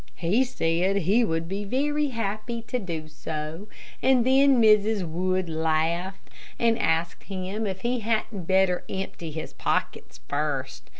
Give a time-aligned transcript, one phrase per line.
[0.15, 3.67] He said he would be very happy to do so,
[4.01, 5.07] and then Mrs.
[5.07, 6.27] Wood laughed;
[6.57, 10.89] and asked him if he hadn't better empty his pockets first.